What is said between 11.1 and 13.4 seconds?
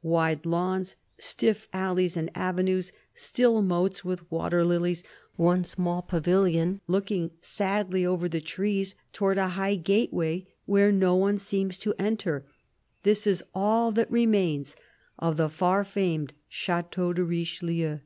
one seems to enter; this